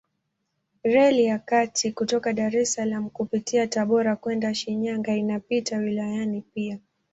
[0.83, 6.79] Reli ya kati kutoka Dar es Salaam kupitia Tabora kwenda Shinyanga inapita wilayani pia.